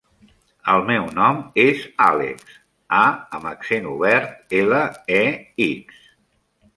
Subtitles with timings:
[0.75, 2.55] El meu nom és Àlex:
[2.99, 3.01] a
[3.39, 4.81] amb accent obert, ela,
[5.19, 5.23] e,
[5.67, 6.01] ics.